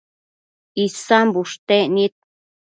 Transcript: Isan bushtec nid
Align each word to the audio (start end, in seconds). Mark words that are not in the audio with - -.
Isan 0.85 1.27
bushtec 1.33 1.85
nid 1.95 2.13